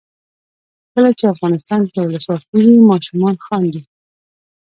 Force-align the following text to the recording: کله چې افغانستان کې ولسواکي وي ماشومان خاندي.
کله 0.93 1.09
چې 1.17 1.25
افغانستان 1.33 1.81
کې 1.91 1.99
ولسواکي 2.07 2.61
وي 2.67 2.77
ماشومان 2.91 3.35
خاندي. 3.45 3.81